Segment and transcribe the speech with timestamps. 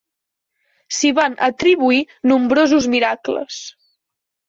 [0.99, 2.01] S'hi van atribuir
[2.35, 3.65] nombrosos miracles.